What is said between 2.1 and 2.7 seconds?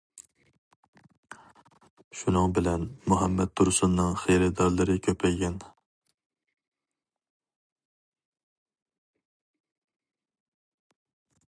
شۇنىڭ